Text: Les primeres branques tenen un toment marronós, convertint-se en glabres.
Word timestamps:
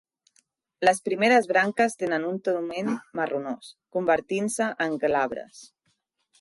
Les 0.87 1.01
primeres 1.09 1.49
branques 1.51 1.97
tenen 1.99 2.25
un 2.31 2.41
toment 2.49 2.91
marronós, 3.21 3.71
convertint-se 3.99 4.73
en 4.89 5.01
glabres. 5.07 5.65